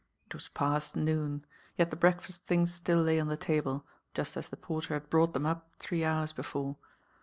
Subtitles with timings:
[0.25, 1.45] It was past noon;
[1.77, 3.83] yet the breakfast things still lay on the table,
[4.15, 6.75] just as the porter had brought them up three hours before.